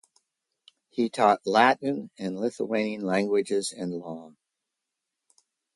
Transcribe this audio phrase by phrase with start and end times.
[0.89, 4.33] He taught Latin and Lithuanian languages and law.